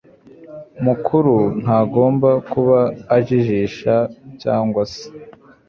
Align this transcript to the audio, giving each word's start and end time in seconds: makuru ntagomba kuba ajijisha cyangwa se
makuru 0.87 1.35
ntagomba 1.61 2.29
kuba 2.51 2.79
ajijisha 3.15 3.95
cyangwa 4.41 4.81
se 4.93 5.05